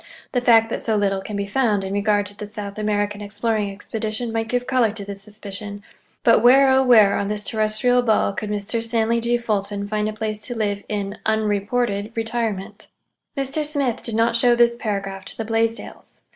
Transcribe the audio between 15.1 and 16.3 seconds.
to the Blaisdells.